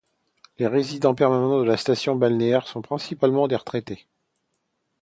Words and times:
Les 0.57 0.65
résidents 0.65 1.13
permanents 1.13 1.59
de 1.59 1.63
la 1.63 1.77
station 1.77 2.15
balnéaire 2.15 2.65
sont 2.65 2.81
principalement 2.81 3.47
des 3.47 3.55
retraités. 3.55 4.07